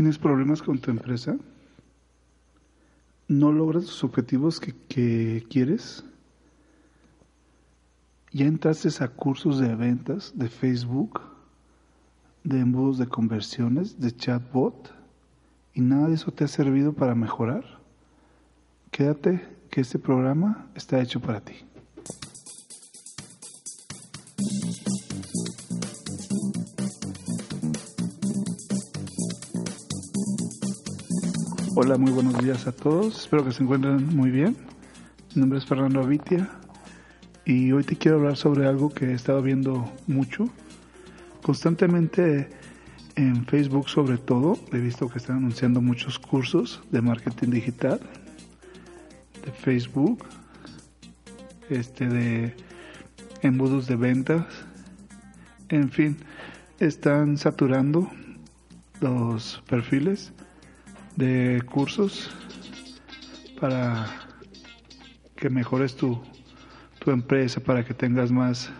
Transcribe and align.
¿Tienes 0.00 0.16
problemas 0.16 0.62
con 0.62 0.78
tu 0.78 0.90
empresa? 0.90 1.36
¿No 3.28 3.52
logras 3.52 3.82
los 3.82 4.02
objetivos 4.02 4.58
que, 4.58 5.44
quieres? 5.50 6.02
¿Ya 8.32 8.46
entraste 8.46 8.88
a 9.04 9.08
cursos 9.08 9.58
de 9.58 9.74
ventas 9.74 10.32
de 10.34 10.48
Facebook, 10.48 11.20
de 12.44 12.60
embudos 12.60 12.96
de 12.96 13.08
conversiones, 13.08 14.00
de 14.00 14.16
chatbot 14.16 14.90
y 15.74 15.82
nada 15.82 16.08
de 16.08 16.14
eso 16.14 16.32
te 16.32 16.44
ha 16.44 16.48
servido 16.48 16.94
para 16.94 17.14
mejorar? 17.14 17.66
Quédate 18.90 19.46
que 19.70 19.82
este 19.82 19.98
programa 19.98 20.70
está 20.74 20.98
hecho 21.02 21.20
para 21.20 21.42
ti. 21.42 21.56
Hola, 31.76 31.96
muy 31.96 32.10
buenos 32.10 32.36
días 32.42 32.66
a 32.66 32.72
todos. 32.72 33.16
Espero 33.20 33.44
que 33.44 33.52
se 33.52 33.62
encuentren 33.62 34.16
muy 34.16 34.32
bien. 34.32 34.56
Mi 35.36 35.40
nombre 35.40 35.60
es 35.60 35.64
Fernando 35.64 36.00
Avitia 36.00 36.50
y 37.44 37.70
hoy 37.70 37.84
te 37.84 37.94
quiero 37.94 38.16
hablar 38.16 38.36
sobre 38.36 38.66
algo 38.66 38.90
que 38.90 39.06
he 39.06 39.12
estado 39.12 39.40
viendo 39.40 39.88
mucho. 40.08 40.48
Constantemente 41.42 42.50
en 43.14 43.46
Facebook 43.46 43.88
sobre 43.88 44.18
todo 44.18 44.58
he 44.72 44.78
visto 44.78 45.08
que 45.08 45.18
están 45.18 45.36
anunciando 45.36 45.80
muchos 45.80 46.18
cursos 46.18 46.82
de 46.90 47.02
marketing 47.02 47.50
digital 47.50 48.00
de 49.44 49.52
Facebook, 49.52 50.24
este 51.68 52.08
de 52.08 52.56
embudos 53.42 53.86
de 53.86 53.94
ventas. 53.94 54.44
En 55.68 55.88
fin, 55.88 56.16
están 56.80 57.38
saturando 57.38 58.10
los 59.00 59.62
perfiles 59.68 60.32
de 61.20 61.60
cursos 61.70 62.30
para 63.60 64.06
que 65.36 65.50
mejores 65.50 65.94
tu, 65.94 66.18
tu 66.98 67.10
empresa, 67.10 67.60
para 67.60 67.84
que 67.84 67.92
tengas 67.92 68.32
más, 68.32 68.70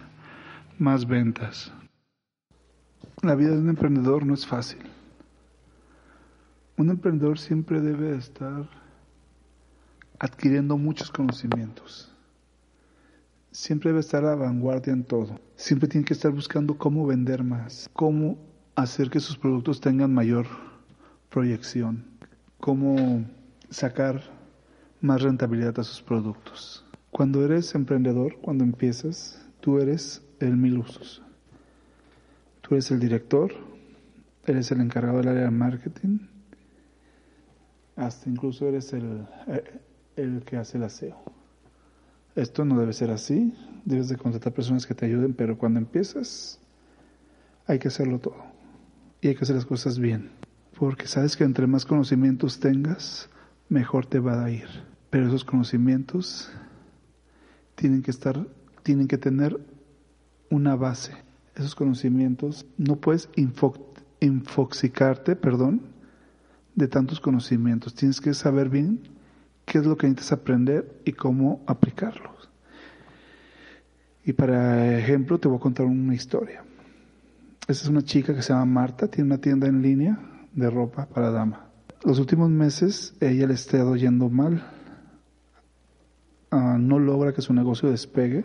más 0.78 1.06
ventas. 1.06 1.70
La 3.22 3.34
vida 3.34 3.50
de 3.50 3.58
un 3.58 3.68
emprendedor 3.68 4.24
no 4.24 4.32
es 4.32 4.46
fácil. 4.46 4.78
Un 6.78 6.88
emprendedor 6.88 7.38
siempre 7.38 7.82
debe 7.82 8.16
estar 8.16 8.66
adquiriendo 10.18 10.78
muchos 10.78 11.10
conocimientos. 11.10 12.10
Siempre 13.50 13.90
debe 13.90 14.00
estar 14.00 14.24
a 14.24 14.34
vanguardia 14.34 14.94
en 14.94 15.04
todo. 15.04 15.38
Siempre 15.56 15.88
tiene 15.88 16.06
que 16.06 16.14
estar 16.14 16.32
buscando 16.32 16.78
cómo 16.78 17.06
vender 17.06 17.44
más, 17.44 17.90
cómo 17.92 18.38
hacer 18.76 19.10
que 19.10 19.20
sus 19.20 19.36
productos 19.36 19.78
tengan 19.82 20.14
mayor 20.14 20.46
proyección 21.28 22.09
cómo 22.60 23.24
sacar 23.70 24.22
más 25.00 25.22
rentabilidad 25.22 25.78
a 25.80 25.84
sus 25.84 26.02
productos. 26.02 26.84
Cuando 27.10 27.44
eres 27.44 27.74
emprendedor, 27.74 28.36
cuando 28.40 28.64
empiezas, 28.64 29.44
tú 29.60 29.78
eres 29.78 30.22
el 30.38 30.56
mil 30.56 30.78
usos. 30.78 31.22
Tú 32.60 32.74
eres 32.74 32.90
el 32.90 33.00
director, 33.00 33.52
eres 34.46 34.70
el 34.70 34.80
encargado 34.80 35.18
del 35.18 35.28
área 35.28 35.44
de 35.44 35.50
marketing, 35.50 36.18
hasta 37.96 38.28
incluso 38.28 38.68
eres 38.68 38.92
el, 38.92 39.26
eh, 39.48 39.80
el 40.16 40.42
que 40.44 40.56
hace 40.56 40.76
el 40.76 40.84
aseo. 40.84 41.16
Esto 42.36 42.64
no 42.64 42.78
debe 42.78 42.92
ser 42.92 43.10
así, 43.10 43.52
debes 43.84 44.08
de 44.08 44.16
contratar 44.16 44.52
personas 44.52 44.86
que 44.86 44.94
te 44.94 45.06
ayuden, 45.06 45.34
pero 45.34 45.58
cuando 45.58 45.80
empiezas 45.80 46.60
hay 47.66 47.78
que 47.78 47.88
hacerlo 47.88 48.18
todo 48.18 48.36
y 49.20 49.28
hay 49.28 49.34
que 49.34 49.44
hacer 49.44 49.56
las 49.56 49.66
cosas 49.66 49.98
bien 49.98 50.39
porque 50.80 51.06
sabes 51.06 51.36
que 51.36 51.44
entre 51.44 51.66
más 51.66 51.84
conocimientos 51.84 52.58
tengas, 52.58 53.28
mejor 53.68 54.06
te 54.06 54.18
va 54.18 54.42
a 54.42 54.50
ir. 54.50 54.66
Pero 55.10 55.26
esos 55.28 55.44
conocimientos 55.44 56.50
tienen 57.74 58.00
que 58.00 58.10
estar, 58.10 58.46
tienen 58.82 59.06
que 59.06 59.18
tener 59.18 59.60
una 60.48 60.76
base. 60.76 61.12
Esos 61.54 61.74
conocimientos 61.74 62.64
no 62.78 62.96
puedes 62.96 63.28
infoxicarte, 64.20 65.36
perdón, 65.36 65.82
de 66.74 66.88
tantos 66.88 67.20
conocimientos. 67.20 67.94
Tienes 67.94 68.18
que 68.22 68.32
saber 68.32 68.70
bien 68.70 69.00
qué 69.66 69.76
es 69.76 69.84
lo 69.84 69.98
que 69.98 70.06
necesitas 70.06 70.32
aprender 70.32 71.02
y 71.04 71.12
cómo 71.12 71.62
aplicarlos. 71.66 72.48
Y 74.24 74.32
para 74.32 74.98
ejemplo, 74.98 75.38
te 75.38 75.46
voy 75.46 75.58
a 75.58 75.60
contar 75.60 75.84
una 75.84 76.14
historia. 76.14 76.64
Esta 77.68 77.84
es 77.84 77.88
una 77.90 78.00
chica 78.00 78.34
que 78.34 78.40
se 78.40 78.54
llama 78.54 78.64
Marta, 78.64 79.08
tiene 79.08 79.26
una 79.26 79.38
tienda 79.42 79.68
en 79.68 79.82
línea 79.82 80.18
de 80.52 80.70
ropa 80.70 81.06
para 81.06 81.30
dama. 81.30 81.66
Los 82.04 82.18
últimos 82.18 82.48
meses 82.50 83.14
ella 83.20 83.46
le 83.46 83.54
está 83.54 83.78
yendo 83.96 84.28
mal. 84.28 84.64
Ah, 86.50 86.76
no 86.78 86.98
logra 86.98 87.32
que 87.32 87.42
su 87.42 87.52
negocio 87.52 87.90
despegue. 87.90 88.44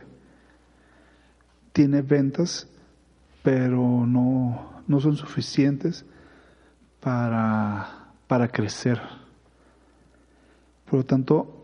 Tiene 1.72 2.02
ventas, 2.02 2.68
pero 3.44 4.06
no, 4.06 4.84
no 4.88 5.00
son 5.00 5.16
suficientes 5.16 6.06
para, 7.00 8.12
para 8.28 8.48
crecer. 8.48 9.02
Por 10.86 11.00
lo 11.00 11.06
tanto, 11.06 11.60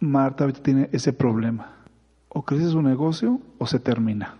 Marta 0.00 0.44
ahorita 0.44 0.62
tiene 0.62 0.88
ese 0.92 1.12
problema. 1.12 1.84
O 2.28 2.44
crece 2.44 2.68
su 2.68 2.82
negocio 2.82 3.40
o 3.58 3.66
se 3.66 3.78
termina. 3.78 4.36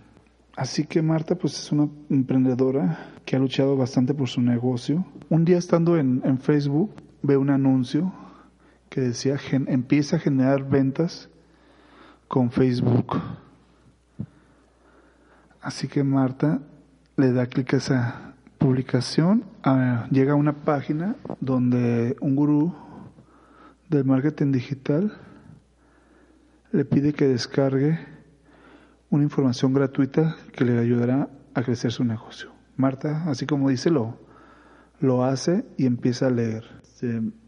Así 0.56 0.84
que 0.84 1.02
Marta 1.02 1.34
pues 1.34 1.58
es 1.58 1.72
una 1.72 1.88
emprendedora 2.10 3.12
que 3.24 3.34
ha 3.34 3.40
luchado 3.40 3.76
bastante 3.76 4.14
por 4.14 4.28
su 4.28 4.40
negocio. 4.40 5.04
Un 5.28 5.44
día 5.44 5.58
estando 5.58 5.96
en, 5.96 6.38
Facebook 6.38 6.94
ve 7.22 7.36
un 7.36 7.50
anuncio 7.50 8.12
que 8.88 9.00
decía 9.00 9.36
empieza 9.50 10.16
a 10.16 10.18
generar 10.20 10.68
ventas 10.68 11.28
con 12.28 12.52
Facebook. 12.52 13.20
Así 15.60 15.88
que 15.88 16.04
Marta 16.04 16.60
le 17.16 17.32
da 17.32 17.46
clic 17.46 17.74
a 17.74 17.78
esa 17.78 18.34
publicación, 18.58 19.44
llega 20.10 20.34
a 20.34 20.36
una 20.36 20.52
página 20.52 21.16
donde 21.40 22.16
un 22.20 22.36
gurú 22.36 22.74
del 23.88 24.04
marketing 24.04 24.52
digital 24.52 25.12
le 26.70 26.84
pide 26.84 27.12
que 27.12 27.26
descargue 27.26 28.13
una 29.10 29.22
información 29.22 29.72
gratuita 29.72 30.36
que 30.52 30.64
le 30.64 30.78
ayudará 30.78 31.28
a 31.54 31.62
crecer 31.62 31.92
su 31.92 32.04
negocio. 32.04 32.50
Marta, 32.76 33.24
así 33.30 33.46
como 33.46 33.68
dice, 33.68 33.90
lo, 33.90 34.18
lo 35.00 35.24
hace 35.24 35.64
y 35.76 35.86
empieza 35.86 36.26
a 36.26 36.30
leer. 36.30 36.64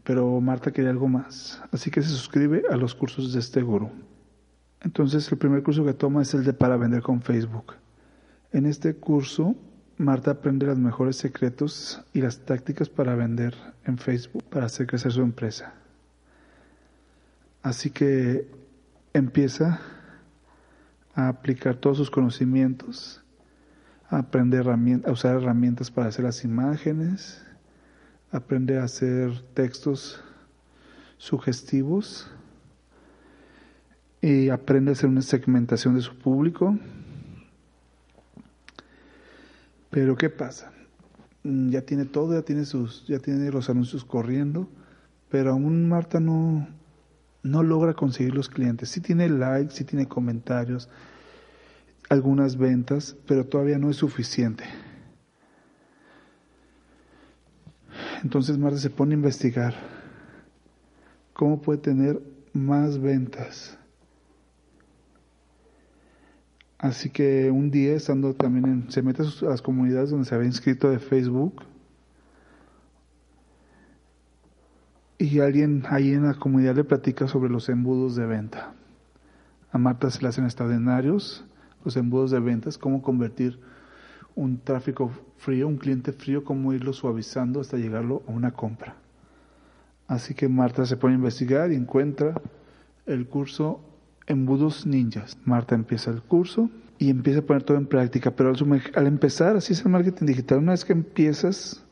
pero 0.03 0.39
Marta 0.39 0.71
quería 0.71 0.91
algo 0.91 1.07
más, 1.07 1.61
así 1.71 1.89
que 1.89 2.01
se 2.01 2.09
suscribe 2.09 2.63
a 2.69 2.77
los 2.77 2.95
cursos 2.95 3.33
de 3.33 3.39
este 3.39 3.61
gurú. 3.61 3.89
Entonces 4.81 5.31
el 5.31 5.37
primer 5.37 5.63
curso 5.63 5.83
que 5.83 5.93
toma 5.93 6.21
es 6.21 6.33
el 6.33 6.43
de 6.43 6.53
para 6.53 6.77
vender 6.77 7.01
con 7.01 7.21
Facebook. 7.21 7.73
En 8.51 8.65
este 8.65 8.95
curso 8.95 9.55
Marta 9.97 10.31
aprende 10.31 10.67
los 10.67 10.77
mejores 10.77 11.15
secretos 11.15 12.01
y 12.13 12.21
las 12.21 12.45
tácticas 12.45 12.87
para 12.87 13.15
vender 13.15 13.55
en 13.83 13.97
Facebook, 13.97 14.43
para 14.43 14.67
hacer 14.67 14.85
crecer 14.85 15.11
su 15.11 15.21
empresa. 15.21 15.73
Así 17.63 17.89
que 17.89 18.47
empieza 19.13 19.81
a 21.17 21.29
aplicar 21.29 21.75
todos 21.75 21.97
sus 21.97 22.11
conocimientos, 22.11 23.23
a 24.07 24.19
aprender 24.19 24.69
a 24.69 25.11
usar 25.11 25.37
herramientas 25.37 25.89
para 25.89 26.09
hacer 26.09 26.23
las 26.23 26.43
imágenes, 26.43 27.43
aprende 28.31 28.77
a 28.77 28.83
hacer 28.83 29.41
textos 29.55 30.23
sugestivos 31.17 32.29
y 34.21 34.49
aprende 34.49 34.91
a 34.91 34.93
hacer 34.93 35.09
una 35.09 35.23
segmentación 35.23 35.95
de 35.95 36.01
su 36.01 36.15
público. 36.15 36.77
Pero 39.89 40.15
¿qué 40.17 40.29
pasa? 40.29 40.71
Mm, 41.41 41.71
ya 41.71 41.81
tiene 41.81 42.05
todo, 42.05 42.35
ya 42.35 42.43
tiene 42.43 42.63
sus, 42.63 43.07
ya 43.07 43.17
tiene 43.17 43.49
los 43.49 43.71
anuncios 43.71 44.05
corriendo, 44.05 44.69
pero 45.29 45.53
aún 45.53 45.89
Marta 45.89 46.19
no, 46.19 46.67
no 47.47 47.63
logra 47.63 47.93
conseguir 47.93 48.35
los 48.35 48.49
clientes. 48.49 48.89
Sí 48.89 49.01
tiene 49.01 49.29
likes, 49.29 49.73
sí 49.73 49.83
tiene 49.83 50.07
comentarios, 50.07 50.89
algunas 52.09 52.57
ventas, 52.57 53.15
pero 53.25 53.45
todavía 53.45 53.77
no 53.77 53.89
es 53.89 53.97
suficiente. 53.97 54.65
Entonces 58.23 58.57
Marta 58.57 58.77
se 58.77 58.89
pone 58.89 59.13
a 59.13 59.17
investigar 59.17 59.73
cómo 61.33 61.61
puede 61.61 61.79
tener 61.79 62.21
más 62.53 62.99
ventas. 62.99 63.77
Así 66.79 67.09
que 67.09 67.49
un 67.49 67.71
día, 67.71 67.95
estando 67.95 68.35
también 68.35 68.65
en, 68.65 68.91
se 68.91 69.01
mete 69.01 69.23
a 69.23 69.45
las 69.45 69.61
comunidades 69.61 70.11
donde 70.11 70.25
se 70.25 70.35
había 70.35 70.47
inscrito 70.47 70.89
de 70.89 70.99
Facebook, 70.99 71.63
y 75.17 75.39
alguien 75.39 75.83
ahí 75.89 76.11
en 76.13 76.23
la 76.23 76.35
comunidad 76.35 76.75
le 76.75 76.83
platica 76.83 77.27
sobre 77.27 77.49
los 77.49 77.69
embudos 77.69 78.15
de 78.15 78.25
venta. 78.25 78.73
A 79.71 79.77
Marta 79.77 80.09
se 80.09 80.21
le 80.21 80.29
hacen 80.29 80.45
extraordinarios 80.45 81.45
los 81.83 81.97
embudos 81.97 82.31
de 82.31 82.39
ventas, 82.39 82.77
cómo 82.77 83.01
convertir 83.01 83.59
un 84.35 84.59
tráfico 84.59 85.11
frío, 85.37 85.67
un 85.67 85.77
cliente 85.77 86.11
frío, 86.11 86.43
cómo 86.43 86.73
irlo 86.73 86.93
suavizando 86.93 87.61
hasta 87.61 87.77
llegarlo 87.77 88.23
a 88.27 88.31
una 88.31 88.51
compra. 88.51 88.95
Así 90.07 90.33
que 90.33 90.47
Marta 90.47 90.85
se 90.85 90.97
pone 90.97 91.13
a 91.13 91.17
investigar 91.17 91.71
y 91.71 91.75
encuentra 91.75 92.39
el 93.05 93.27
curso 93.27 93.81
Embudos 94.27 94.85
Ninjas. 94.85 95.37
Marta 95.45 95.75
empieza 95.75 96.11
el 96.11 96.21
curso 96.21 96.69
y 96.97 97.09
empieza 97.09 97.39
a 97.39 97.43
poner 97.43 97.63
todo 97.63 97.77
en 97.77 97.87
práctica, 97.87 98.31
pero 98.31 98.49
al, 98.49 98.81
al 98.95 99.07
empezar, 99.07 99.55
así 99.55 99.73
es 99.73 99.83
el 99.83 99.91
marketing 99.91 100.25
digital, 100.25 100.59
una 100.59 100.71
vez 100.73 100.85
que 100.85 100.93
empiezas 100.93 101.83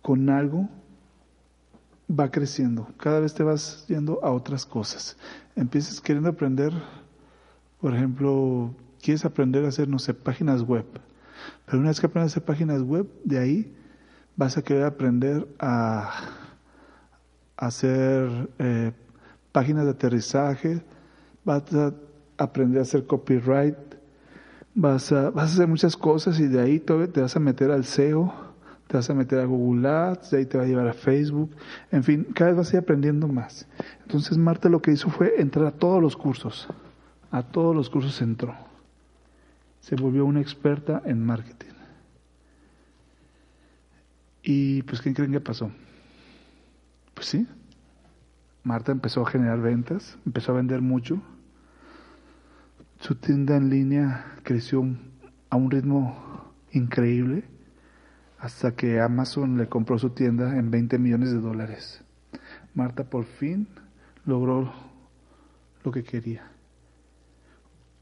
con 0.00 0.28
algo, 0.30 0.68
va 2.10 2.30
creciendo. 2.30 2.88
Cada 2.98 3.20
vez 3.20 3.34
te 3.34 3.42
vas 3.42 3.84
yendo 3.88 4.20
a 4.22 4.30
otras 4.30 4.66
cosas. 4.66 5.16
Empiezas 5.56 6.00
queriendo 6.00 6.28
aprender, 6.28 6.72
por 7.80 7.94
ejemplo, 7.94 8.74
quieres 9.00 9.24
aprender 9.24 9.64
a 9.64 9.68
hacer, 9.68 9.88
no 9.88 9.98
sé, 9.98 10.14
páginas 10.14 10.62
web. 10.62 10.86
Pero 11.66 11.78
una 11.78 11.88
vez 11.88 12.00
que 12.00 12.06
aprendes 12.06 12.32
a 12.32 12.34
hacer 12.34 12.44
páginas 12.44 12.82
web, 12.82 13.06
de 13.24 13.38
ahí 13.38 13.76
vas 14.36 14.56
a 14.56 14.62
querer 14.62 14.84
aprender 14.84 15.46
a, 15.58 16.10
hacer 17.56 18.48
eh, 18.58 18.92
páginas 19.52 19.84
de 19.84 19.90
aterrizaje, 19.92 20.82
vas 21.44 21.72
a 21.74 21.94
aprender 22.36 22.80
a 22.80 22.82
hacer 22.82 23.06
copyright, 23.06 23.76
vas 24.74 25.12
a, 25.12 25.30
vas 25.30 25.50
a 25.50 25.54
hacer 25.54 25.68
muchas 25.68 25.96
cosas 25.96 26.40
y 26.40 26.48
de 26.48 26.60
ahí 26.60 26.80
te 26.80 27.20
vas 27.20 27.36
a 27.36 27.40
meter 27.40 27.70
al 27.70 27.84
SEO, 27.84 28.51
te 28.92 28.98
vas 28.98 29.08
a 29.08 29.14
meter 29.14 29.38
a 29.38 29.46
Google 29.46 29.88
Ads, 29.88 30.32
de 30.32 30.36
ahí 30.36 30.44
te 30.44 30.58
va 30.58 30.64
a 30.64 30.66
llevar 30.66 30.86
a 30.86 30.92
Facebook, 30.92 31.56
en 31.90 32.04
fin, 32.04 32.24
cada 32.34 32.50
vez 32.50 32.58
vas 32.58 32.68
a 32.68 32.76
ir 32.76 32.82
aprendiendo 32.82 33.26
más. 33.26 33.66
Entonces 34.02 34.36
Marta 34.36 34.68
lo 34.68 34.82
que 34.82 34.92
hizo 34.92 35.08
fue 35.08 35.40
entrar 35.40 35.64
a 35.64 35.70
todos 35.70 36.02
los 36.02 36.14
cursos, 36.14 36.68
a 37.30 37.42
todos 37.42 37.74
los 37.74 37.88
cursos 37.88 38.20
entró. 38.20 38.54
Se 39.80 39.96
volvió 39.96 40.26
una 40.26 40.42
experta 40.42 41.00
en 41.06 41.24
marketing. 41.24 41.72
Y 44.42 44.82
pues, 44.82 45.00
¿qué 45.00 45.14
creen 45.14 45.32
que 45.32 45.40
pasó? 45.40 45.70
Pues 47.14 47.28
sí, 47.28 47.46
Marta 48.62 48.92
empezó 48.92 49.22
a 49.22 49.30
generar 49.30 49.62
ventas, 49.62 50.18
empezó 50.26 50.52
a 50.52 50.56
vender 50.56 50.82
mucho. 50.82 51.18
Su 53.00 53.14
tienda 53.14 53.56
en 53.56 53.70
línea 53.70 54.34
creció 54.42 54.86
a 55.48 55.56
un 55.56 55.70
ritmo 55.70 56.52
increíble 56.72 57.51
hasta 58.42 58.74
que 58.74 59.00
Amazon 59.00 59.56
le 59.56 59.68
compró 59.68 60.00
su 60.00 60.10
tienda 60.10 60.58
en 60.58 60.72
20 60.72 60.98
millones 60.98 61.30
de 61.30 61.38
dólares. 61.38 62.02
Marta 62.74 63.04
por 63.04 63.24
fin 63.24 63.68
logró 64.26 64.72
lo 65.84 65.92
que 65.92 66.02
quería 66.02 66.50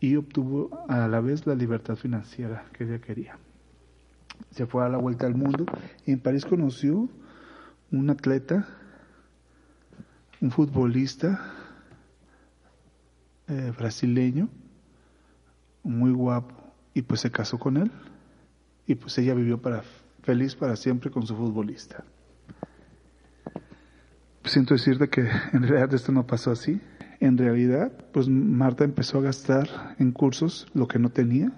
y 0.00 0.16
obtuvo 0.16 0.86
a 0.88 1.06
la 1.08 1.20
vez 1.20 1.46
la 1.46 1.54
libertad 1.54 1.94
financiera 1.96 2.64
que 2.72 2.84
ella 2.84 3.02
quería. 3.02 3.38
Se 4.50 4.64
fue 4.64 4.82
a 4.82 4.88
la 4.88 4.96
vuelta 4.96 5.26
al 5.26 5.34
mundo 5.34 5.66
y 6.06 6.12
en 6.12 6.20
París 6.20 6.46
conoció 6.46 7.10
un 7.92 8.08
atleta 8.08 8.66
un 10.40 10.50
futbolista 10.50 11.52
eh, 13.46 13.74
brasileño, 13.76 14.48
muy 15.82 16.12
guapo, 16.12 16.54
y 16.94 17.02
pues 17.02 17.20
se 17.20 17.30
casó 17.30 17.58
con 17.58 17.76
él, 17.76 17.90
y 18.86 18.94
pues 18.94 19.18
ella 19.18 19.34
vivió 19.34 19.60
para, 19.60 19.82
feliz 20.22 20.54
para 20.54 20.76
siempre 20.76 21.10
con 21.10 21.26
su 21.26 21.36
futbolista. 21.36 22.04
Siento 24.44 24.74
decirte 24.74 25.08
que 25.08 25.20
en 25.52 25.62
realidad 25.62 25.94
esto 25.94 26.12
no 26.12 26.26
pasó 26.26 26.50
así. 26.50 26.80
En 27.20 27.36
realidad, 27.36 27.92
pues 28.12 28.28
Marta 28.28 28.84
empezó 28.84 29.18
a 29.18 29.22
gastar 29.22 29.94
en 29.98 30.12
cursos 30.12 30.66
lo 30.72 30.88
que 30.88 30.98
no 30.98 31.10
tenía, 31.10 31.52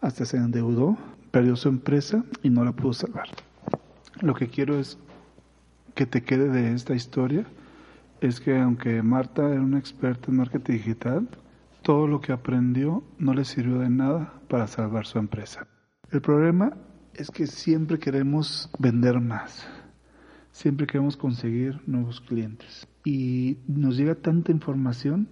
hasta 0.00 0.24
se 0.24 0.36
endeudó, 0.36 0.96
perdió 1.32 1.56
su 1.56 1.68
empresa 1.68 2.24
y 2.42 2.50
no 2.50 2.64
la 2.64 2.72
pudo 2.72 2.92
salvar. 2.92 3.28
Lo 4.20 4.34
que 4.34 4.48
quiero 4.48 4.78
es 4.78 4.96
que 5.94 6.06
te 6.06 6.22
quede 6.22 6.48
de 6.48 6.72
esta 6.72 6.94
historia 6.94 7.46
es 8.20 8.40
que 8.40 8.58
aunque 8.58 9.02
Marta 9.02 9.48
era 9.50 9.60
una 9.60 9.78
experta 9.78 10.30
en 10.30 10.36
marketing 10.36 10.74
digital, 10.74 11.28
todo 11.82 12.06
lo 12.06 12.20
que 12.20 12.32
aprendió 12.32 13.02
no 13.18 13.34
le 13.34 13.44
sirvió 13.44 13.78
de 13.78 13.90
nada 13.90 14.34
para 14.48 14.66
salvar 14.66 15.06
su 15.06 15.18
empresa. 15.18 15.66
El 16.10 16.20
problema 16.20 16.76
es 17.14 17.30
que 17.30 17.46
siempre 17.46 17.98
queremos 17.98 18.70
vender 18.78 19.20
más, 19.20 19.66
siempre 20.52 20.86
queremos 20.86 21.16
conseguir 21.16 21.80
nuevos 21.86 22.20
clientes 22.20 22.86
y 23.04 23.58
nos 23.66 23.96
llega 23.96 24.14
tanta 24.14 24.52
información 24.52 25.28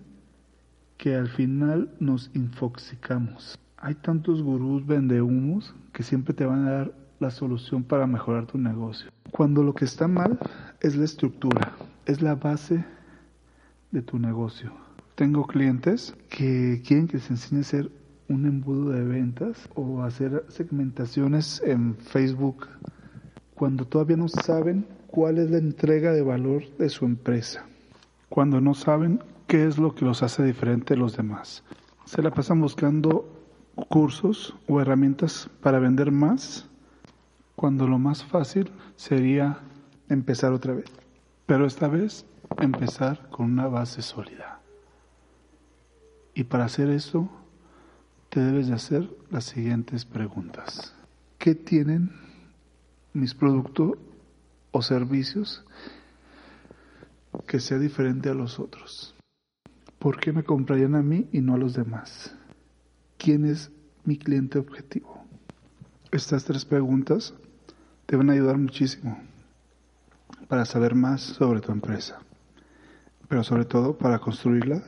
que 0.97 1.15
al 1.15 1.29
final 1.29 1.91
nos 2.01 2.31
infoxicamos. 2.35 3.59
Hay 3.77 3.95
tantos 3.95 4.43
gurús 4.43 4.87
vendehumos 4.87 5.75
que 5.93 6.03
siempre 6.03 6.35
te 6.35 6.45
van 6.45 6.67
a 6.67 6.71
dar 6.71 6.95
la 7.21 7.31
solución 7.31 7.85
para 7.85 8.07
mejorar 8.07 8.47
tu 8.47 8.59
negocio. 8.59 9.11
Cuando 9.31 9.63
lo 9.63 9.75
que 9.75 9.85
está 9.85 10.09
mal 10.09 10.39
es 10.81 10.97
la 10.97 11.05
estructura, 11.05 11.75
es 12.07 12.23
la 12.23 12.35
base 12.35 12.85
de 13.91 14.03
tu 14.03 14.19
negocio. 14.19 14.73
Tengo 15.15 15.47
clientes 15.47 16.17
que 16.29 16.83
quieren 16.87 17.09
que 17.09 17.19
les 17.19 17.31
enseñe 17.31 17.59
a 17.59 17.61
hacer 17.63 17.91
un 18.29 18.47
embudo 18.47 18.91
de 18.91 19.05
ventas 19.05 19.69
o 19.75 20.03
hacer 20.03 20.45
segmentaciones 20.49 21.63
en 21.65 21.97
Facebook 21.97 22.69
cuando 23.55 23.87
todavía 23.87 24.17
no 24.17 24.29
saben 24.29 24.87
cuál 25.07 25.39
es 25.39 25.51
la 25.51 25.59
entrega 25.59 26.13
de 26.13 26.23
valor 26.23 26.63
de 26.79 26.89
su 26.91 27.05
empresa, 27.07 27.67
cuando 28.29 28.61
no 28.61 28.75
saben 28.75 29.23
qué 29.47 29.67
es 29.67 29.79
lo 29.79 29.95
que 29.95 30.05
los 30.05 30.23
hace 30.23 30.45
diferente 30.45 30.95
de 30.95 31.01
los 31.01 31.17
demás. 31.17 31.65
Se 32.05 32.23
la 32.23 32.31
pasan 32.31 32.61
buscando 32.61 33.27
cursos 33.89 34.55
o 34.69 34.81
herramientas 34.81 35.51
para 35.63 35.79
vender 35.79 36.13
más, 36.13 36.69
cuando 37.57 37.89
lo 37.89 37.99
más 37.99 38.25
fácil 38.25 38.71
sería 38.97 39.61
empezar 40.09 40.53
otra 40.53 40.75
vez. 40.75 40.87
Pero 41.47 41.67
esta 41.67 41.89
vez 41.89 42.27
empezar 42.61 43.29
con 43.31 43.47
una 43.47 43.69
base 43.69 44.03
sólida. 44.03 44.61
Y 46.35 46.45
para 46.45 46.67
hacer 46.67 46.91
eso, 46.91 47.29
te 48.29 48.41
debes 48.41 48.69
de 48.69 48.75
hacer 48.75 49.09
las 49.31 49.45
siguientes 49.45 50.05
preguntas. 50.05 50.95
¿Qué 51.39 51.55
tienen 51.55 52.11
mis 53.13 53.35
productos 53.35 53.93
o 54.71 54.83
servicios 54.83 55.65
que 57.47 57.61
sea 57.61 57.79
diferente 57.79 58.29
a 58.29 58.35
los 58.35 58.59
otros? 58.59 59.15
¿Por 59.99 60.21
qué 60.21 60.33
me 60.33 60.45
comprarían 60.45 60.95
a 60.95 61.03
mí 61.03 61.29
y 61.33 61.41
no 61.41 61.55
a 61.55 61.59
los 61.59 61.75
demás? 61.75 62.35
¿Quién 63.17 63.47
es 63.47 63.71
mi 64.05 64.19
cliente 64.19 64.59
objetivo? 64.59 65.25
Estas 66.13 66.45
tres 66.45 66.65
preguntas 66.65 67.35
te 68.07 68.17
van 68.17 68.31
a 68.31 68.35
ayudar 68.35 68.59
muchísimo 68.59 69.19
para 70.49 70.65
saber 70.65 70.95
más 70.95 71.21
sobre 71.23 71.61
tu 71.61 71.73
empresa, 71.73 72.21
pero 73.29 73.43
sobre 73.43 73.64
todo 73.64 73.97
para 73.97 74.19
construirla 74.19 74.83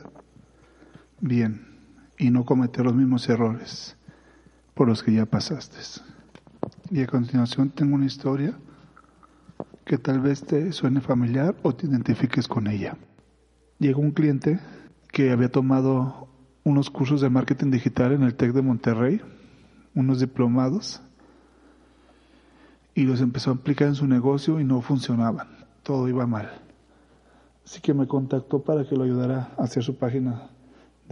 bien 1.19 1.70
y 2.21 2.29
no 2.29 2.45
cometer 2.45 2.85
los 2.85 2.93
mismos 2.93 3.27
errores 3.29 3.97
por 4.75 4.87
los 4.87 5.01
que 5.01 5.11
ya 5.11 5.25
pasaste. 5.25 5.79
Y 6.91 7.01
a 7.01 7.07
continuación 7.07 7.71
tengo 7.71 7.95
una 7.95 8.05
historia 8.05 8.53
que 9.85 9.97
tal 9.97 10.19
vez 10.19 10.43
te 10.43 10.71
suene 10.71 11.01
familiar 11.01 11.55
o 11.63 11.73
te 11.73 11.87
identifiques 11.87 12.47
con 12.47 12.67
ella. 12.67 12.95
Llegó 13.79 14.01
un 14.01 14.11
cliente 14.11 14.59
que 15.11 15.31
había 15.31 15.51
tomado 15.51 16.27
unos 16.63 16.91
cursos 16.91 17.21
de 17.21 17.31
marketing 17.31 17.71
digital 17.71 18.11
en 18.11 18.21
el 18.21 18.35
TEC 18.35 18.53
de 18.53 18.61
Monterrey, 18.61 19.19
unos 19.95 20.19
diplomados, 20.19 21.01
y 22.93 23.01
los 23.05 23.21
empezó 23.21 23.49
a 23.49 23.55
aplicar 23.55 23.87
en 23.87 23.95
su 23.95 24.05
negocio 24.05 24.59
y 24.59 24.63
no 24.63 24.79
funcionaban, 24.81 25.47
todo 25.81 26.07
iba 26.07 26.27
mal. 26.27 26.51
Así 27.65 27.81
que 27.81 27.95
me 27.95 28.05
contactó 28.05 28.61
para 28.61 28.87
que 28.87 28.95
lo 28.95 29.05
ayudara 29.05 29.55
a 29.57 29.63
hacer 29.63 29.81
su 29.81 29.95
página 29.95 30.51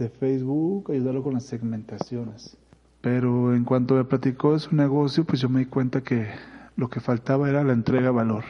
de 0.00 0.08
Facebook, 0.08 0.90
ayudarlo 0.90 1.22
con 1.22 1.34
las 1.34 1.44
segmentaciones. 1.44 2.56
Pero 3.00 3.54
en 3.54 3.64
cuanto 3.64 3.94
me 3.94 4.04
platicó 4.04 4.54
de 4.54 4.58
su 4.58 4.74
negocio, 4.74 5.24
pues 5.24 5.40
yo 5.40 5.48
me 5.48 5.60
di 5.60 5.66
cuenta 5.66 6.02
que 6.02 6.28
lo 6.76 6.88
que 6.88 7.00
faltaba 7.00 7.48
era 7.48 7.62
la 7.64 7.72
entrega 7.72 8.10
valor. 8.10 8.44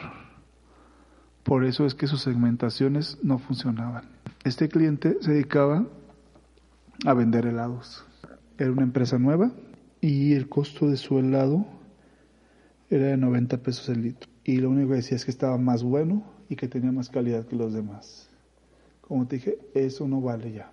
Por 1.43 1.65
eso 1.65 1.85
es 1.85 1.95
que 1.95 2.07
sus 2.07 2.21
segmentaciones 2.21 3.17
no 3.23 3.39
funcionaban. 3.39 4.05
Este 4.43 4.69
cliente 4.69 5.17
se 5.21 5.31
dedicaba 5.31 5.85
a 7.05 7.13
vender 7.13 7.45
helados. 7.45 8.05
Era 8.57 8.71
una 8.71 8.83
empresa 8.83 9.17
nueva 9.17 9.51
y 10.01 10.33
el 10.33 10.49
costo 10.49 10.89
de 10.89 10.97
su 10.97 11.19
helado 11.19 11.65
era 12.89 13.07
de 13.07 13.17
90 13.17 13.57
pesos 13.57 13.89
el 13.89 14.01
litro. 14.01 14.29
Y 14.43 14.57
lo 14.57 14.69
único 14.69 14.89
que 14.89 14.95
decía 14.95 15.15
es 15.15 15.25
que 15.25 15.31
estaba 15.31 15.57
más 15.57 15.83
bueno 15.83 16.23
y 16.49 16.55
que 16.55 16.67
tenía 16.67 16.91
más 16.91 17.09
calidad 17.09 17.45
que 17.45 17.55
los 17.55 17.73
demás. 17.73 18.29
Como 19.01 19.27
te 19.27 19.37
dije, 19.37 19.57
eso 19.73 20.07
no 20.07 20.21
vale 20.21 20.51
ya. 20.51 20.71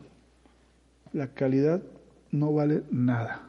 La 1.13 1.29
calidad 1.29 1.83
no 2.31 2.53
vale 2.53 2.83
nada. 2.91 3.49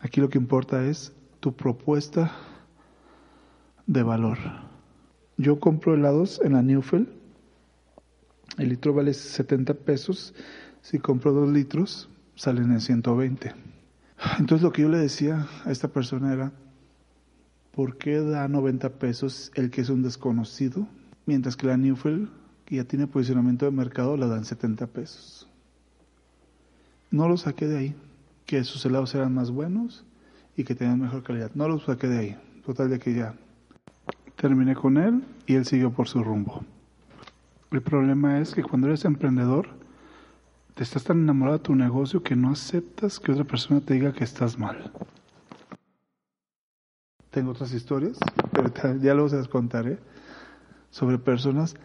Aquí 0.00 0.20
lo 0.20 0.28
que 0.28 0.38
importa 0.38 0.84
es 0.84 1.12
tu 1.40 1.54
propuesta 1.54 2.32
de 3.86 4.02
valor. 4.02 4.38
Yo 5.36 5.58
compro 5.58 5.94
helados 5.94 6.40
en 6.42 6.52
la 6.52 6.62
Newfell. 6.62 7.08
El 8.58 8.68
litro 8.68 8.94
vale 8.94 9.12
70 9.12 9.74
pesos. 9.74 10.34
Si 10.80 10.98
compro 10.98 11.32
dos 11.32 11.48
litros, 11.48 12.08
salen 12.36 12.70
en 12.70 12.80
120. 12.80 13.52
Entonces 14.38 14.62
lo 14.62 14.72
que 14.72 14.82
yo 14.82 14.88
le 14.88 14.98
decía 14.98 15.46
a 15.64 15.70
esta 15.70 15.88
persona 15.88 16.32
era, 16.32 16.52
¿por 17.72 17.98
qué 17.98 18.20
da 18.20 18.48
90 18.48 18.90
pesos 18.98 19.50
el 19.54 19.70
que 19.70 19.80
es 19.80 19.90
un 19.90 20.02
desconocido? 20.02 20.86
Mientras 21.26 21.56
que 21.56 21.66
la 21.66 21.76
Newfield, 21.76 22.30
que 22.64 22.76
ya 22.76 22.84
tiene 22.84 23.06
posicionamiento 23.06 23.64
de 23.66 23.72
mercado, 23.72 24.16
la 24.16 24.26
dan 24.26 24.44
70 24.44 24.86
pesos. 24.86 25.48
No 27.16 27.28
lo 27.28 27.38
saqué 27.38 27.66
de 27.66 27.78
ahí, 27.78 27.96
que 28.44 28.62
sus 28.62 28.84
helados 28.84 29.14
eran 29.14 29.32
más 29.32 29.50
buenos 29.50 30.04
y 30.54 30.64
que 30.64 30.74
tenían 30.74 31.00
mejor 31.00 31.22
calidad. 31.22 31.50
No 31.54 31.66
lo 31.66 31.78
saqué 31.78 32.08
de 32.08 32.18
ahí. 32.18 32.36
Total 32.66 32.90
de 32.90 32.98
que 32.98 33.14
ya 33.14 33.34
terminé 34.36 34.74
con 34.74 34.98
él 34.98 35.24
y 35.46 35.54
él 35.54 35.64
siguió 35.64 35.90
por 35.90 36.08
su 36.08 36.22
rumbo. 36.22 36.62
El 37.70 37.80
problema 37.80 38.38
es 38.38 38.54
que 38.54 38.62
cuando 38.62 38.88
eres 38.88 39.06
emprendedor, 39.06 39.66
te 40.74 40.82
estás 40.82 41.04
tan 41.04 41.22
enamorado 41.22 41.56
de 41.56 41.64
tu 41.64 41.74
negocio 41.74 42.22
que 42.22 42.36
no 42.36 42.50
aceptas 42.50 43.18
que 43.18 43.32
otra 43.32 43.44
persona 43.44 43.80
te 43.80 43.94
diga 43.94 44.12
que 44.12 44.24
estás 44.24 44.58
mal. 44.58 44.92
Tengo 47.30 47.52
otras 47.52 47.72
historias, 47.72 48.18
pero 48.52 48.70
ya 49.00 49.14
luego 49.14 49.30
se 49.30 49.36
las 49.36 49.48
contaré, 49.48 49.98
sobre 50.90 51.16
personas 51.16 51.76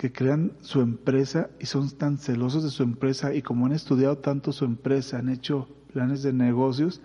que 0.00 0.10
crean 0.10 0.52
su 0.62 0.80
empresa 0.80 1.50
y 1.58 1.66
son 1.66 1.90
tan 1.90 2.16
celosos 2.16 2.64
de 2.64 2.70
su 2.70 2.82
empresa 2.82 3.34
y 3.34 3.42
como 3.42 3.66
han 3.66 3.72
estudiado 3.72 4.16
tanto 4.16 4.50
su 4.50 4.64
empresa, 4.64 5.18
han 5.18 5.28
hecho 5.28 5.68
planes 5.92 6.22
de 6.22 6.32
negocios, 6.32 7.02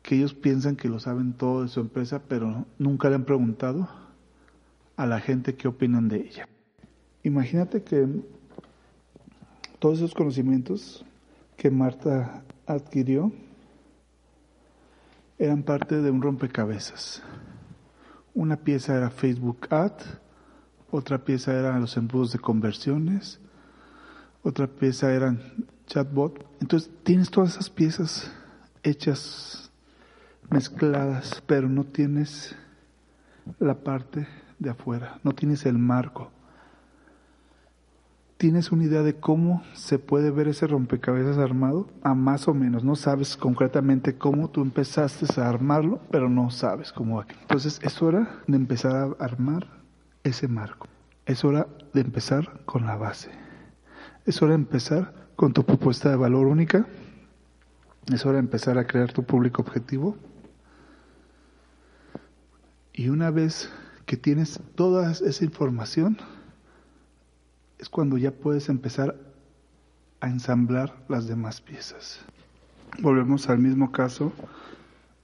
que 0.00 0.14
ellos 0.14 0.32
piensan 0.32 0.74
que 0.74 0.88
lo 0.88 1.00
saben 1.00 1.34
todo 1.34 1.64
de 1.64 1.68
su 1.68 1.80
empresa, 1.80 2.22
pero 2.26 2.64
nunca 2.78 3.10
le 3.10 3.16
han 3.16 3.26
preguntado 3.26 3.90
a 4.96 5.04
la 5.04 5.20
gente 5.20 5.54
qué 5.54 5.68
opinan 5.68 6.08
de 6.08 6.20
ella. 6.20 6.48
Imagínate 7.24 7.82
que 7.82 8.08
todos 9.78 9.98
esos 9.98 10.14
conocimientos 10.14 11.04
que 11.58 11.70
Marta 11.70 12.42
adquirió 12.66 13.30
eran 15.38 15.62
parte 15.62 16.00
de 16.00 16.10
un 16.10 16.22
rompecabezas. 16.22 17.22
Una 18.32 18.56
pieza 18.56 18.96
era 18.96 19.10
Facebook 19.10 19.66
Ad, 19.68 19.92
otra 20.90 21.18
pieza 21.18 21.52
eran 21.52 21.80
los 21.80 21.96
embudos 21.96 22.32
de 22.32 22.38
conversiones, 22.38 23.40
otra 24.42 24.66
pieza 24.66 25.12
eran 25.12 25.40
chatbot. 25.86 26.46
Entonces 26.60 26.90
tienes 27.02 27.30
todas 27.30 27.50
esas 27.50 27.70
piezas 27.70 28.30
hechas, 28.82 29.70
mezcladas, 30.50 31.42
pero 31.46 31.68
no 31.68 31.84
tienes 31.84 32.56
la 33.58 33.74
parte 33.74 34.26
de 34.58 34.70
afuera, 34.70 35.18
no 35.24 35.32
tienes 35.32 35.66
el 35.66 35.78
marco. 35.78 36.30
¿Tienes 38.38 38.70
una 38.70 38.84
idea 38.84 39.02
de 39.02 39.14
cómo 39.14 39.64
se 39.74 39.98
puede 39.98 40.30
ver 40.30 40.46
ese 40.46 40.68
rompecabezas 40.68 41.38
armado? 41.38 41.88
A 42.02 42.14
más 42.14 42.46
o 42.46 42.54
menos, 42.54 42.84
no 42.84 42.94
sabes 42.94 43.36
concretamente 43.36 44.16
cómo 44.16 44.48
tú 44.48 44.62
empezaste 44.62 45.26
a 45.40 45.48
armarlo, 45.48 46.00
pero 46.12 46.28
no 46.28 46.48
sabes 46.50 46.92
cómo 46.92 47.16
va. 47.16 47.26
Entonces 47.40 47.80
es 47.82 48.00
hora 48.00 48.42
de 48.46 48.56
empezar 48.56 48.94
a 48.94 49.24
armar 49.24 49.77
ese 50.24 50.48
marco. 50.48 50.88
Es 51.26 51.44
hora 51.44 51.68
de 51.92 52.00
empezar 52.00 52.62
con 52.64 52.86
la 52.86 52.96
base. 52.96 53.30
Es 54.26 54.40
hora 54.42 54.52
de 54.52 54.60
empezar 54.60 55.28
con 55.36 55.52
tu 55.52 55.64
propuesta 55.64 56.10
de 56.10 56.16
valor 56.16 56.46
única. 56.46 56.86
Es 58.12 58.24
hora 58.24 58.34
de 58.34 58.40
empezar 58.40 58.78
a 58.78 58.86
crear 58.86 59.12
tu 59.12 59.24
público 59.24 59.62
objetivo. 59.62 60.16
Y 62.92 63.10
una 63.10 63.30
vez 63.30 63.70
que 64.06 64.16
tienes 64.16 64.60
toda 64.74 65.12
esa 65.12 65.44
información, 65.44 66.18
es 67.78 67.88
cuando 67.88 68.18
ya 68.18 68.32
puedes 68.32 68.68
empezar 68.68 69.16
a 70.20 70.28
ensamblar 70.28 70.96
las 71.08 71.28
demás 71.28 71.60
piezas. 71.60 72.20
Volvemos 73.00 73.48
al 73.48 73.58
mismo 73.58 73.92
caso 73.92 74.32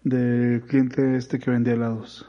del 0.04 0.62
cliente 0.62 1.16
este 1.16 1.38
que 1.38 1.50
vendía 1.50 1.74
helados. 1.74 2.28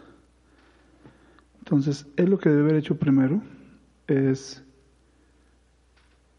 Entonces, 1.66 2.06
él 2.16 2.30
lo 2.30 2.38
que 2.38 2.50
debe 2.50 2.62
haber 2.62 2.76
hecho 2.76 2.96
primero 2.96 3.42
es 4.06 4.64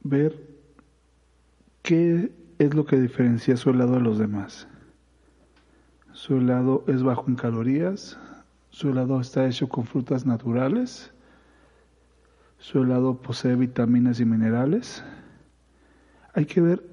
ver 0.04 0.40
qué 1.83 2.33
es 2.61 2.75
lo 2.75 2.87
que 2.87 2.97
diferencia 2.97 3.56
su 3.56 3.71
helado 3.71 3.95
de 3.95 4.02
los 4.02 4.18
demás. 4.21 4.68
Su 6.12 6.37
helado 6.37 6.85
es 6.87 7.02
bajo 7.02 7.25
en 7.26 7.35
calorías, 7.35 8.16
su 8.71 8.90
helado 8.90 9.21
está 9.21 9.49
hecho 9.49 9.68
con 9.68 9.85
frutas 9.85 10.26
naturales, 10.26 11.11
su 12.59 12.83
helado 12.83 13.21
posee 13.21 13.56
vitaminas 13.56 14.21
y 14.21 14.25
minerales. 14.25 15.02
Hay 16.35 16.47
que 16.47 16.61
ver 16.61 16.85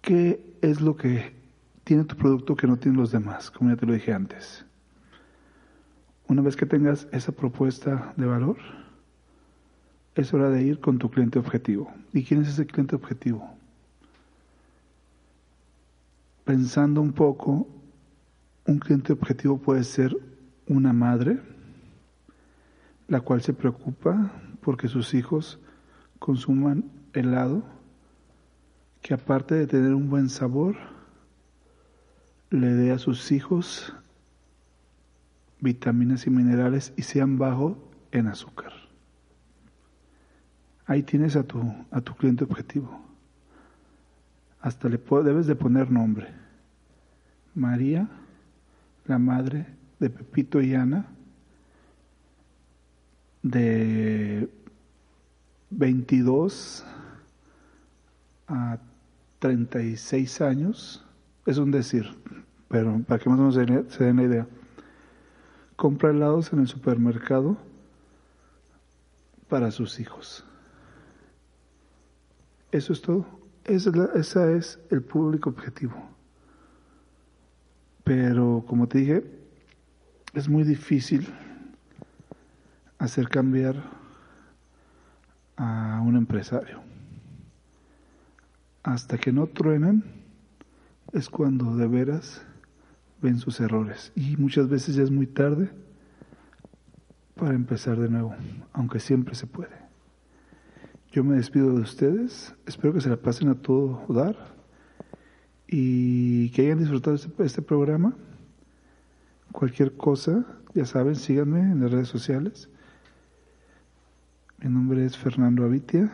qué 0.00 0.56
es 0.60 0.80
lo 0.80 0.96
que 0.96 1.32
tiene 1.84 2.02
tu 2.02 2.16
producto 2.16 2.56
que 2.56 2.66
no 2.66 2.76
tienen 2.78 3.00
los 3.00 3.12
demás, 3.12 3.48
como 3.48 3.70
ya 3.70 3.76
te 3.76 3.86
lo 3.86 3.92
dije 3.92 4.12
antes. 4.12 4.66
Una 6.30 6.42
vez 6.42 6.54
que 6.54 6.64
tengas 6.64 7.08
esa 7.10 7.32
propuesta 7.32 8.14
de 8.16 8.24
valor, 8.24 8.56
es 10.14 10.32
hora 10.32 10.48
de 10.48 10.62
ir 10.62 10.78
con 10.78 10.96
tu 10.96 11.10
cliente 11.10 11.40
objetivo. 11.40 11.92
¿Y 12.12 12.22
quién 12.22 12.42
es 12.42 12.50
ese 12.50 12.66
cliente 12.66 12.94
objetivo? 12.94 13.50
Pensando 16.44 17.00
un 17.00 17.12
poco, 17.14 17.66
un 18.64 18.78
cliente 18.78 19.12
objetivo 19.12 19.58
puede 19.58 19.82
ser 19.82 20.16
una 20.68 20.92
madre, 20.92 21.40
la 23.08 23.20
cual 23.22 23.42
se 23.42 23.52
preocupa 23.52 24.30
porque 24.60 24.86
sus 24.86 25.14
hijos 25.14 25.58
consuman 26.20 26.84
helado 27.12 27.64
que 29.02 29.14
aparte 29.14 29.56
de 29.56 29.66
tener 29.66 29.94
un 29.94 30.08
buen 30.08 30.28
sabor, 30.28 30.76
le 32.50 32.68
dé 32.68 32.92
a 32.92 32.98
sus 32.98 33.32
hijos 33.32 33.92
vitaminas 35.60 36.26
y 36.26 36.30
minerales 36.30 36.92
y 36.96 37.02
sean 37.02 37.38
bajo 37.38 37.76
en 38.12 38.26
azúcar. 38.26 38.72
Ahí 40.86 41.02
tienes 41.02 41.36
a 41.36 41.44
tu, 41.44 41.62
a 41.90 42.00
tu 42.00 42.14
cliente 42.14 42.44
objetivo. 42.44 43.00
Hasta 44.60 44.88
le 44.88 44.98
debes 44.98 45.46
de 45.46 45.54
poner 45.54 45.90
nombre. 45.90 46.28
María, 47.54 48.08
la 49.06 49.18
madre 49.18 49.66
de 49.98 50.10
Pepito 50.10 50.60
y 50.60 50.74
Ana, 50.74 51.06
de 53.42 54.48
22 55.70 56.84
a 58.48 58.78
36 59.38 60.40
años, 60.40 61.04
es 61.46 61.58
un 61.58 61.70
decir, 61.70 62.06
pero 62.68 63.00
para 63.06 63.22
que 63.22 63.30
más 63.30 63.38
o 63.38 63.42
menos 63.42 63.94
se 63.94 64.04
den 64.04 64.16
la 64.16 64.22
idea, 64.24 64.46
compra 65.80 66.10
helados 66.10 66.52
en 66.52 66.58
el 66.58 66.68
supermercado 66.68 67.56
para 69.48 69.70
sus 69.70 69.98
hijos. 69.98 70.44
Eso 72.70 72.92
es 72.92 73.00
todo. 73.00 73.24
Esa 73.64 74.52
es, 74.52 74.78
el 74.90 75.00
público 75.00 75.48
objetivo. 75.48 75.94
Pero 78.04 78.62
como 78.66 78.88
te 78.88 78.98
dije, 78.98 79.24
es 80.34 80.50
muy 80.50 80.64
difícil 80.64 81.26
hacer 82.98 83.30
cambiar 83.30 83.82
a 85.56 86.02
un 86.04 86.14
empresario. 86.14 86.82
Hasta 88.82 89.16
que 89.16 89.32
no 89.32 89.46
truenan 89.46 90.04
es 91.14 91.30
cuando 91.30 91.74
de 91.74 91.86
veras 91.86 92.44
ven 93.22 93.38
sus 93.38 93.60
errores. 93.60 94.12
Y 94.14 94.36
muchas 94.36 94.68
veces 94.68 94.96
ya 94.96 95.02
es 95.02 95.10
muy 95.10 95.26
tarde 95.26 95.70
para 97.34 97.54
empezar 97.54 97.98
de 97.98 98.08
nuevo, 98.08 98.34
aunque 98.72 99.00
siempre 99.00 99.34
se 99.34 99.46
puede. 99.46 99.80
Yo 101.12 101.24
me 101.24 101.36
despido 101.36 101.72
de 101.74 101.80
ustedes, 101.80 102.54
espero 102.66 102.92
que 102.94 103.00
se 103.00 103.08
la 103.08 103.16
pasen 103.16 103.48
a 103.48 103.56
todo 103.56 104.04
dar 104.08 104.36
y 105.66 106.50
que 106.50 106.62
hayan 106.62 106.78
disfrutado 106.78 107.16
este, 107.16 107.30
este 107.44 107.62
programa. 107.62 108.14
Cualquier 109.50 109.96
cosa, 109.96 110.44
ya 110.74 110.84
saben, 110.84 111.16
síganme 111.16 111.60
en 111.60 111.80
las 111.80 111.90
redes 111.90 112.08
sociales. 112.08 112.68
Mi 114.58 114.70
nombre 114.70 115.04
es 115.04 115.16
Fernando 115.16 115.64
Avitia 115.64 116.12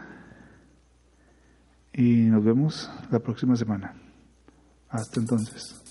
y 1.92 2.26
nos 2.26 2.44
vemos 2.44 2.90
la 3.10 3.18
próxima 3.18 3.56
semana. 3.56 3.94
Hasta 4.88 5.20
entonces. 5.20 5.85